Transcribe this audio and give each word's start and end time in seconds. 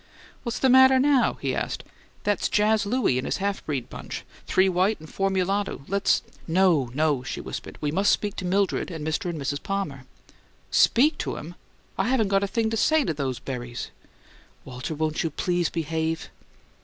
"What's 0.41 0.57
the 0.57 0.67
matter 0.67 0.97
now?" 0.97 1.35
he 1.41 1.53
asked. 1.55 1.83
"That's 2.23 2.49
Jazz 2.49 2.87
Louie 2.87 3.19
and 3.19 3.27
his 3.27 3.37
half 3.37 3.63
breed 3.63 3.87
bunch 3.87 4.25
three 4.47 4.67
white 4.67 4.99
and 4.99 5.07
four 5.07 5.29
mulatto. 5.29 5.83
Let's?" 5.87 6.23
"No, 6.47 6.89
no," 6.95 7.21
she 7.21 7.39
whispered. 7.39 7.77
"We 7.81 7.91
must 7.91 8.11
speak 8.11 8.35
to 8.37 8.45
Mildred 8.45 8.89
and 8.89 9.05
Mr. 9.07 9.29
and 9.29 9.39
Mrs. 9.39 9.61
Palmer." 9.61 10.05
"'Speak' 10.71 11.19
to 11.19 11.37
'em? 11.37 11.53
I 11.99 12.07
haven't 12.07 12.29
got 12.29 12.41
a 12.41 12.47
thing 12.47 12.71
to 12.71 12.77
say 12.77 13.03
to 13.03 13.13
THOSE 13.13 13.37
berries!" 13.41 13.91
"Walter, 14.65 14.95
won't 14.95 15.21
you 15.21 15.29
PLEASE 15.29 15.69
behave?" 15.69 16.31